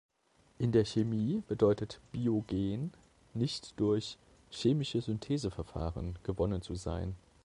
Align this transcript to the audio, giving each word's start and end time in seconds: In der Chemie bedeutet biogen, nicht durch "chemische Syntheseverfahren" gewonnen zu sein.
In 0.57 0.71
der 0.71 0.83
Chemie 0.83 1.43
bedeutet 1.47 2.01
biogen, 2.11 2.91
nicht 3.35 3.79
durch 3.79 4.17
"chemische 4.49 4.99
Syntheseverfahren" 4.99 6.17
gewonnen 6.23 6.63
zu 6.63 6.73
sein. 6.73 7.13